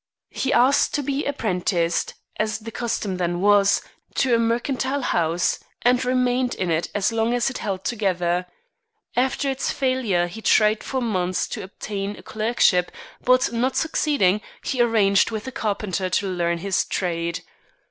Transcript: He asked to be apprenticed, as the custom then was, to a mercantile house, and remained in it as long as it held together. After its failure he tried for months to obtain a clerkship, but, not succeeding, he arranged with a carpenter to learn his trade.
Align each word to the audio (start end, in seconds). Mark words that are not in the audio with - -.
He 0.31 0.51
asked 0.51 0.95
to 0.95 1.03
be 1.03 1.25
apprenticed, 1.25 2.15
as 2.37 2.57
the 2.57 2.71
custom 2.71 3.17
then 3.17 3.39
was, 3.39 3.83
to 4.15 4.33
a 4.33 4.39
mercantile 4.39 5.03
house, 5.03 5.59
and 5.83 6.03
remained 6.03 6.55
in 6.55 6.71
it 6.71 6.89
as 6.95 7.11
long 7.11 7.35
as 7.35 7.51
it 7.51 7.59
held 7.59 7.83
together. 7.83 8.47
After 9.15 9.47
its 9.51 9.69
failure 9.69 10.25
he 10.25 10.41
tried 10.41 10.83
for 10.83 11.01
months 11.03 11.45
to 11.49 11.61
obtain 11.63 12.15
a 12.15 12.23
clerkship, 12.23 12.91
but, 13.23 13.51
not 13.53 13.75
succeeding, 13.75 14.41
he 14.65 14.81
arranged 14.81 15.29
with 15.29 15.45
a 15.45 15.51
carpenter 15.51 16.09
to 16.09 16.25
learn 16.27 16.57
his 16.57 16.83
trade. 16.83 17.41